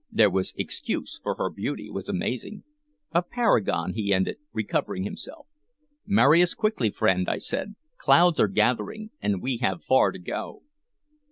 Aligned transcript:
There 0.11 0.31
was 0.31 0.51
excuse, 0.57 1.19
for 1.21 1.35
her 1.35 1.51
beauty 1.51 1.91
was 1.91 2.09
amazing. 2.09 2.63
"A 3.11 3.21
paragon," 3.21 3.93
he 3.93 4.11
ended, 4.15 4.37
recovering 4.51 5.03
himself. 5.03 5.45
"Marry 6.07 6.41
us 6.41 6.55
quickly, 6.55 6.89
friend," 6.89 7.29
I 7.29 7.37
said. 7.37 7.75
"Clouds 7.97 8.39
are 8.39 8.47
gathering, 8.47 9.11
and 9.21 9.43
we 9.43 9.57
have 9.57 9.83
far 9.83 10.11
to 10.11 10.17
go." 10.17 10.63